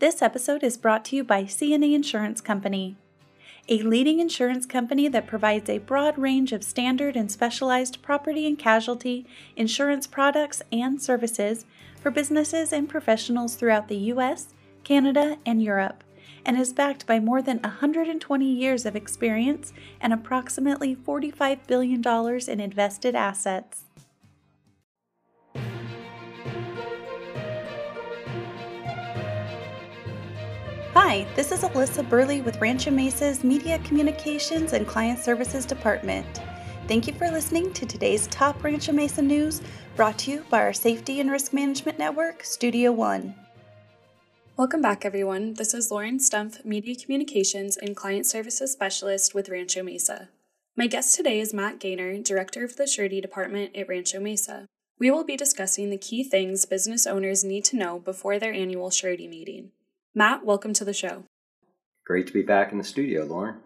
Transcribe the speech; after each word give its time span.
This 0.00 0.22
episode 0.22 0.62
is 0.62 0.76
brought 0.76 1.04
to 1.06 1.16
you 1.16 1.24
by 1.24 1.42
CNA 1.42 1.92
Insurance 1.92 2.40
Company, 2.40 2.94
a 3.68 3.82
leading 3.82 4.20
insurance 4.20 4.64
company 4.64 5.08
that 5.08 5.26
provides 5.26 5.68
a 5.68 5.78
broad 5.78 6.16
range 6.16 6.52
of 6.52 6.62
standard 6.62 7.16
and 7.16 7.32
specialized 7.32 8.00
property 8.00 8.46
and 8.46 8.56
casualty 8.56 9.26
insurance 9.56 10.06
products 10.06 10.62
and 10.70 11.02
services 11.02 11.66
for 12.00 12.12
businesses 12.12 12.72
and 12.72 12.88
professionals 12.88 13.56
throughout 13.56 13.88
the 13.88 13.96
U.S., 13.96 14.54
Canada, 14.84 15.36
and 15.44 15.60
Europe, 15.60 16.04
and 16.46 16.56
is 16.56 16.72
backed 16.72 17.04
by 17.04 17.18
more 17.18 17.42
than 17.42 17.58
120 17.58 18.46
years 18.46 18.86
of 18.86 18.94
experience 18.94 19.72
and 20.00 20.12
approximately 20.12 20.94
$45 20.94 21.66
billion 21.66 22.00
in 22.48 22.60
invested 22.60 23.16
assets. 23.16 23.87
Hi, 31.08 31.26
this 31.36 31.52
is 31.52 31.62
Alyssa 31.62 32.06
Burley 32.06 32.42
with 32.42 32.60
Rancho 32.60 32.90
Mesa's 32.90 33.42
Media 33.42 33.78
Communications 33.78 34.74
and 34.74 34.86
Client 34.86 35.18
Services 35.18 35.64
Department. 35.64 36.42
Thank 36.86 37.06
you 37.06 37.14
for 37.14 37.30
listening 37.30 37.72
to 37.72 37.86
today's 37.86 38.26
top 38.26 38.62
Rancho 38.62 38.92
Mesa 38.92 39.22
news 39.22 39.62
brought 39.96 40.18
to 40.18 40.32
you 40.32 40.44
by 40.50 40.58
our 40.58 40.74
Safety 40.74 41.18
and 41.20 41.30
Risk 41.30 41.54
Management 41.54 41.98
Network, 41.98 42.44
Studio 42.44 42.92
One. 42.92 43.34
Welcome 44.58 44.82
back, 44.82 45.06
everyone. 45.06 45.54
This 45.54 45.72
is 45.72 45.90
Lauren 45.90 46.18
Stumpf, 46.18 46.62
Media 46.62 46.94
Communications 46.94 47.78
and 47.78 47.96
Client 47.96 48.26
Services 48.26 48.72
Specialist 48.72 49.34
with 49.34 49.48
Rancho 49.48 49.82
Mesa. 49.82 50.28
My 50.76 50.88
guest 50.88 51.16
today 51.16 51.40
is 51.40 51.54
Matt 51.54 51.80
Gaynor, 51.80 52.18
Director 52.18 52.64
of 52.64 52.76
the 52.76 52.86
Surety 52.86 53.22
Department 53.22 53.74
at 53.74 53.88
Rancho 53.88 54.20
Mesa. 54.20 54.66
We 54.98 55.10
will 55.10 55.24
be 55.24 55.38
discussing 55.38 55.88
the 55.88 55.96
key 55.96 56.22
things 56.22 56.66
business 56.66 57.06
owners 57.06 57.44
need 57.44 57.64
to 57.64 57.78
know 57.78 57.98
before 57.98 58.38
their 58.38 58.52
annual 58.52 58.90
surety 58.90 59.26
meeting. 59.26 59.70
Matt, 60.18 60.44
welcome 60.44 60.72
to 60.72 60.84
the 60.84 60.92
show. 60.92 61.22
Great 62.04 62.26
to 62.26 62.32
be 62.32 62.42
back 62.42 62.72
in 62.72 62.78
the 62.78 62.82
studio, 62.82 63.24
Lauren. 63.24 63.60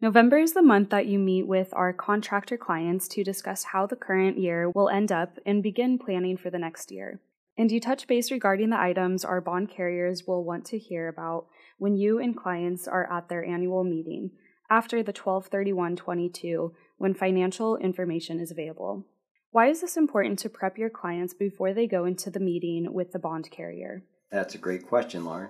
November 0.00 0.38
is 0.38 0.52
the 0.52 0.62
month 0.62 0.90
that 0.90 1.06
you 1.06 1.18
meet 1.18 1.48
with 1.48 1.70
our 1.72 1.92
contractor 1.92 2.56
clients 2.56 3.08
to 3.08 3.24
discuss 3.24 3.64
how 3.64 3.86
the 3.86 3.96
current 3.96 4.38
year 4.38 4.70
will 4.70 4.88
end 4.88 5.10
up 5.10 5.36
and 5.44 5.64
begin 5.64 5.98
planning 5.98 6.36
for 6.36 6.48
the 6.48 6.60
next 6.60 6.92
year. 6.92 7.18
And 7.58 7.72
you 7.72 7.80
touch 7.80 8.06
base 8.06 8.30
regarding 8.30 8.70
the 8.70 8.80
items 8.80 9.24
our 9.24 9.40
bond 9.40 9.68
carriers 9.68 10.28
will 10.28 10.44
want 10.44 10.64
to 10.66 10.78
hear 10.78 11.08
about 11.08 11.46
when 11.78 11.96
you 11.96 12.20
and 12.20 12.36
clients 12.36 12.86
are 12.86 13.12
at 13.12 13.28
their 13.28 13.44
annual 13.44 13.82
meeting 13.82 14.30
after 14.70 14.98
the 14.98 15.10
123122 15.10 16.72
when 16.98 17.14
financial 17.14 17.78
information 17.78 18.38
is 18.38 18.52
available. 18.52 19.04
Why 19.50 19.70
is 19.70 19.80
this 19.80 19.96
important 19.96 20.38
to 20.38 20.50
prep 20.50 20.78
your 20.78 20.88
clients 20.88 21.34
before 21.34 21.74
they 21.74 21.88
go 21.88 22.04
into 22.04 22.30
the 22.30 22.38
meeting 22.38 22.92
with 22.92 23.10
the 23.10 23.18
bond 23.18 23.50
carrier? 23.50 24.04
That's 24.30 24.54
a 24.54 24.58
great 24.58 24.86
question, 24.86 25.24
Lauren. 25.24 25.48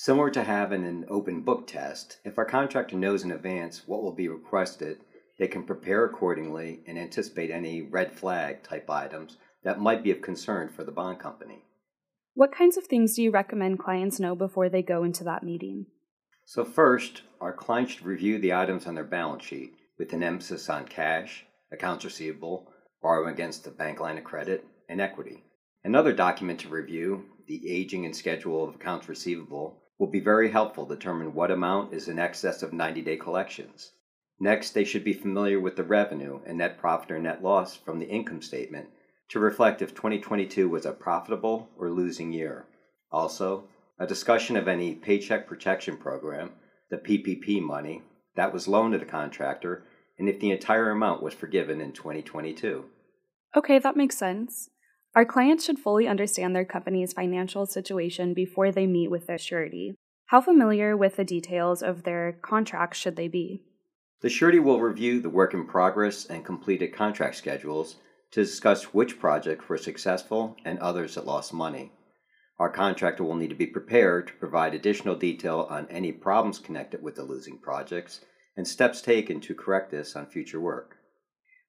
Similar 0.00 0.30
to 0.30 0.44
having 0.44 0.84
an 0.84 1.06
open 1.08 1.40
book 1.40 1.66
test, 1.66 2.18
if 2.24 2.38
our 2.38 2.44
contractor 2.44 2.94
knows 2.94 3.24
in 3.24 3.32
advance 3.32 3.82
what 3.84 4.00
will 4.00 4.14
be 4.14 4.28
requested, 4.28 5.00
they 5.40 5.48
can 5.48 5.64
prepare 5.64 6.04
accordingly 6.04 6.84
and 6.86 6.96
anticipate 6.96 7.50
any 7.50 7.82
red 7.82 8.12
flag 8.12 8.62
type 8.62 8.88
items 8.88 9.38
that 9.64 9.80
might 9.80 10.04
be 10.04 10.12
of 10.12 10.22
concern 10.22 10.68
for 10.68 10.84
the 10.84 10.92
bond 10.92 11.18
company. 11.18 11.64
What 12.34 12.54
kinds 12.54 12.76
of 12.76 12.84
things 12.84 13.16
do 13.16 13.24
you 13.24 13.32
recommend 13.32 13.80
clients 13.80 14.20
know 14.20 14.36
before 14.36 14.68
they 14.68 14.82
go 14.82 15.02
into 15.02 15.24
that 15.24 15.42
meeting? 15.42 15.86
So, 16.44 16.64
first, 16.64 17.22
our 17.40 17.52
clients 17.52 17.94
should 17.94 18.06
review 18.06 18.38
the 18.38 18.54
items 18.54 18.86
on 18.86 18.94
their 18.94 19.02
balance 19.02 19.44
sheet 19.44 19.72
with 19.98 20.12
an 20.12 20.22
emphasis 20.22 20.70
on 20.70 20.84
cash, 20.84 21.44
accounts 21.72 22.04
receivable, 22.04 22.72
borrowing 23.02 23.34
against 23.34 23.64
the 23.64 23.72
bank 23.72 23.98
line 23.98 24.16
of 24.16 24.22
credit, 24.22 24.64
and 24.88 25.00
equity. 25.00 25.42
Another 25.82 26.12
document 26.12 26.60
to 26.60 26.68
review, 26.68 27.24
the 27.48 27.68
aging 27.68 28.04
and 28.04 28.14
schedule 28.14 28.62
of 28.62 28.76
accounts 28.76 29.08
receivable, 29.08 29.82
will 29.98 30.10
be 30.10 30.20
very 30.20 30.50
helpful 30.50 30.86
to 30.86 30.94
determine 30.94 31.34
what 31.34 31.50
amount 31.50 31.92
is 31.92 32.08
in 32.08 32.18
excess 32.18 32.62
of 32.62 32.72
90 32.72 33.02
day 33.02 33.16
collections. 33.16 33.92
Next, 34.40 34.70
they 34.70 34.84
should 34.84 35.02
be 35.02 35.12
familiar 35.12 35.58
with 35.58 35.76
the 35.76 35.82
revenue 35.82 36.40
and 36.46 36.58
net 36.58 36.78
profit 36.78 37.10
or 37.10 37.18
net 37.18 37.42
loss 37.42 37.74
from 37.74 37.98
the 37.98 38.08
income 38.08 38.40
statement 38.40 38.88
to 39.30 39.40
reflect 39.40 39.82
if 39.82 39.94
2022 39.94 40.68
was 40.68 40.86
a 40.86 40.92
profitable 40.92 41.68
or 41.76 41.90
losing 41.90 42.32
year. 42.32 42.66
Also, 43.10 43.64
a 43.98 44.06
discussion 44.06 44.56
of 44.56 44.68
any 44.68 44.94
Paycheck 44.94 45.46
Protection 45.46 45.96
Program, 45.96 46.52
the 46.90 46.98
PPP 46.98 47.60
money, 47.60 48.02
that 48.36 48.52
was 48.52 48.68
loaned 48.68 48.92
to 48.92 48.98
the 48.98 49.04
contractor, 49.04 49.84
and 50.18 50.28
if 50.28 50.38
the 50.38 50.52
entire 50.52 50.90
amount 50.90 51.22
was 51.22 51.34
forgiven 51.34 51.80
in 51.80 51.92
2022. 51.92 52.84
Okay, 53.56 53.78
that 53.78 53.96
makes 53.96 54.16
sense. 54.16 54.70
Our 55.18 55.24
clients 55.24 55.64
should 55.64 55.80
fully 55.80 56.06
understand 56.06 56.54
their 56.54 56.64
company's 56.64 57.12
financial 57.12 57.66
situation 57.66 58.34
before 58.34 58.70
they 58.70 58.86
meet 58.86 59.10
with 59.10 59.26
their 59.26 59.36
surety. 59.36 59.96
How 60.26 60.40
familiar 60.40 60.96
with 60.96 61.16
the 61.16 61.24
details 61.24 61.82
of 61.82 62.04
their 62.04 62.38
contracts 62.40 63.00
should 63.00 63.16
they 63.16 63.26
be? 63.26 63.64
The 64.20 64.28
surety 64.28 64.60
will 64.60 64.80
review 64.80 65.20
the 65.20 65.28
work 65.28 65.54
in 65.54 65.66
progress 65.66 66.26
and 66.26 66.44
completed 66.44 66.94
contract 66.94 67.34
schedules 67.34 67.96
to 68.30 68.44
discuss 68.44 68.94
which 68.94 69.18
projects 69.18 69.68
were 69.68 69.76
successful 69.76 70.54
and 70.64 70.78
others 70.78 71.16
that 71.16 71.26
lost 71.26 71.52
money. 71.52 71.90
Our 72.60 72.70
contractor 72.70 73.24
will 73.24 73.34
need 73.34 73.50
to 73.50 73.56
be 73.56 73.66
prepared 73.66 74.28
to 74.28 74.34
provide 74.34 74.72
additional 74.72 75.16
detail 75.16 75.66
on 75.68 75.88
any 75.90 76.12
problems 76.12 76.60
connected 76.60 77.02
with 77.02 77.16
the 77.16 77.24
losing 77.24 77.58
projects 77.58 78.20
and 78.56 78.68
steps 78.68 79.02
taken 79.02 79.40
to 79.40 79.54
correct 79.56 79.90
this 79.90 80.14
on 80.14 80.26
future 80.26 80.60
work. 80.60 80.97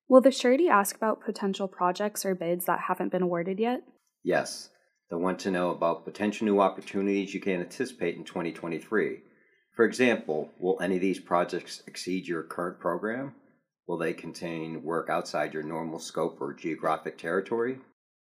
Will 0.09 0.21
the 0.21 0.31
surety 0.31 0.67
ask 0.67 0.95
about 0.95 1.23
potential 1.23 1.67
projects 1.67 2.25
or 2.25 2.33
bids 2.33 2.65
that 2.65 2.79
haven't 2.87 3.11
been 3.11 3.21
awarded 3.21 3.59
yet? 3.59 3.83
Yes, 4.23 4.71
they'll 5.07 5.19
want 5.19 5.37
to 5.41 5.51
know 5.51 5.69
about 5.69 6.03
potential 6.03 6.45
new 6.45 6.59
opportunities 6.59 7.35
you 7.35 7.39
can 7.39 7.61
anticipate 7.61 8.17
in 8.17 8.23
2023. 8.23 9.19
For 9.75 9.85
example, 9.85 10.49
will 10.57 10.81
any 10.81 10.95
of 10.95 11.01
these 11.01 11.19
projects 11.19 11.83
exceed 11.85 12.27
your 12.27 12.41
current 12.41 12.79
program? 12.79 13.35
Will 13.87 13.99
they 13.99 14.13
contain 14.13 14.83
work 14.83 15.11
outside 15.11 15.53
your 15.53 15.61
normal 15.61 15.99
scope 15.99 16.41
or 16.41 16.55
geographic 16.55 17.19
territory? 17.19 17.77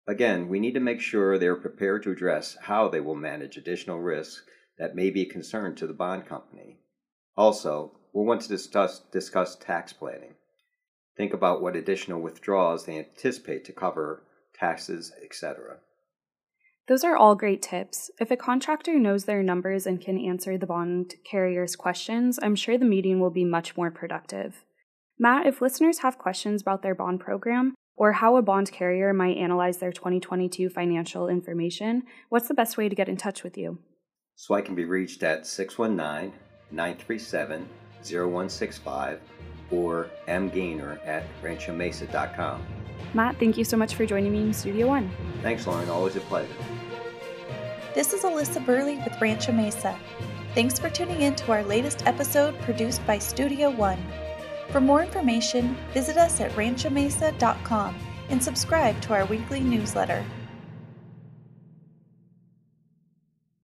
Again, 0.07 0.49
we 0.49 0.61
need 0.61 0.75
to 0.75 0.81
make 0.81 1.01
sure 1.01 1.37
they 1.37 1.49
are 1.49 1.57
prepared 1.57 2.05
to 2.05 2.13
address 2.13 2.57
how 2.63 2.89
they 2.89 3.01
will 3.01 3.17
manage 3.17 3.57
additional 3.57 3.99
risks 3.99 4.45
that 4.79 4.95
may 4.95 5.11
be 5.11 5.23
a 5.23 5.29
concern 5.29 5.75
to 5.77 5.89
the 5.89 5.93
bond 5.93 6.27
company. 6.27 6.79
Also, 7.37 7.93
we'll 8.13 8.25
want 8.25 8.41
to 8.43 8.49
discuss, 8.49 9.01
discuss 9.11 9.57
tax 9.57 9.93
planning. 9.93 10.35
Think 11.17 11.33
about 11.33 11.61
what 11.61 11.77
additional 11.77 12.21
withdrawals 12.21 12.87
they 12.87 12.99
anticipate 12.99 13.65
to 13.67 13.73
cover 13.73 14.25
taxes, 14.55 15.13
etc. 15.23 15.77
Those 16.89 17.05
are 17.05 17.17
all 17.17 17.35
great 17.35 17.63
tips. 17.63 18.11
If 18.19 18.31
a 18.31 18.37
contractor 18.37 18.99
knows 18.99 19.25
their 19.25 19.43
numbers 19.43 19.87
and 19.87 20.01
can 20.01 20.19
answer 20.19 20.59
the 20.59 20.67
bond 20.67 21.15
carrier's 21.25 21.77
questions, 21.77 22.39
I'm 22.43 22.57
sure 22.57 22.77
the 22.77 22.85
meeting 22.85 23.21
will 23.21 23.31
be 23.31 23.45
much 23.45 23.77
more 23.77 23.91
productive. 23.91 24.65
Matt, 25.19 25.47
if 25.47 25.61
listeners 25.61 25.99
have 25.99 26.19
questions 26.19 26.63
about 26.63 26.83
their 26.83 26.95
bond 26.95 27.21
program 27.21 27.75
or 27.97 28.13
how 28.13 28.37
a 28.37 28.43
bond 28.43 28.73
carrier 28.73 29.13
might 29.13 29.37
analyze 29.37 29.79
their 29.79 29.93
2022 29.93 30.71
financial 30.71 31.29
information, 31.29 32.03
what's 32.31 32.49
the 32.49 32.55
best 32.55 32.77
way 32.77 32.89
to 32.89 32.97
get 32.97 33.09
in 33.09 33.17
touch 33.17 33.45
with 33.45 33.57
you? 33.57 33.79
So 34.35 34.55
I 34.55 34.63
can 34.63 34.75
be 34.75 34.85
reached 34.85 35.23
at 35.23 35.47
619 35.47 36.33
937 36.73 37.69
0165 38.03 39.21
or 39.73 40.11
mgaynor 40.29 40.99
at 41.07 41.25
ranchomesa.com. 41.43 42.63
Matt, 43.15 43.37
thank 43.39 43.59
you 43.59 43.65
so 43.65 43.77
much 43.77 43.95
for 43.95 44.07
joining 44.07 44.33
me 44.33 44.41
in 44.41 44.53
Studio 44.53 44.87
One. 44.87 45.11
Thanks, 45.43 45.67
Lauren. 45.67 45.89
Always 45.89 46.17
a 46.17 46.21
pleasure. 46.21 46.53
This 47.95 48.13
is 48.13 48.23
Alyssa 48.23 48.65
Burley 48.65 48.97
with 48.97 49.21
Rancho 49.21 49.53
Mesa. 49.53 49.99
Thanks 50.55 50.79
for 50.79 50.89
tuning 50.89 51.23
in 51.23 51.35
to 51.37 51.53
our 51.53 51.63
latest 51.63 52.07
episode 52.07 52.59
produced 52.61 53.07
by 53.07 53.19
Studio 53.19 53.71
One. 53.71 54.03
For 54.71 54.81
more 54.81 55.03
information, 55.03 55.77
visit 55.93 56.17
us 56.17 56.41
at 56.41 56.51
ranchomesa.com 56.53 57.95
and 58.31 58.43
subscribe 58.43 58.99
to 59.03 59.13
our 59.13 59.27
weekly 59.27 59.61
newsletter. 59.61 60.25